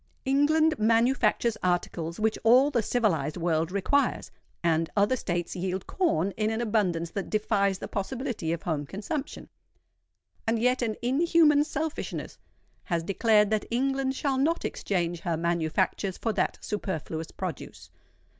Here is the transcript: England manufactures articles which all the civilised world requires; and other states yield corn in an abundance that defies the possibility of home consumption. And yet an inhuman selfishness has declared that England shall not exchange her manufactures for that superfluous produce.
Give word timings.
England 0.25 0.79
manufactures 0.79 1.57
articles 1.61 2.19
which 2.19 2.39
all 2.43 2.71
the 2.71 2.81
civilised 2.81 3.37
world 3.37 3.71
requires; 3.71 4.31
and 4.63 4.89
other 4.97 5.15
states 5.15 5.55
yield 5.55 5.85
corn 5.85 6.31
in 6.37 6.49
an 6.49 6.59
abundance 6.59 7.11
that 7.11 7.29
defies 7.29 7.77
the 7.77 7.87
possibility 7.87 8.51
of 8.51 8.63
home 8.63 8.83
consumption. 8.87 9.47
And 10.47 10.57
yet 10.57 10.81
an 10.81 10.95
inhuman 11.03 11.63
selfishness 11.65 12.39
has 12.85 13.03
declared 13.03 13.51
that 13.51 13.67
England 13.69 14.15
shall 14.15 14.39
not 14.39 14.65
exchange 14.65 15.19
her 15.19 15.37
manufactures 15.37 16.17
for 16.17 16.33
that 16.33 16.57
superfluous 16.63 17.29
produce. 17.29 17.91